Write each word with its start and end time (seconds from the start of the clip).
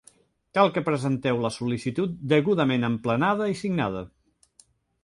Cal 0.57 0.69
que 0.77 0.81
presenteu 0.87 1.41
la 1.43 1.51
sol·licitud 1.57 2.17
degudament 2.35 2.89
emplenada 2.91 3.53
i 3.55 3.61
signada. 3.63 4.05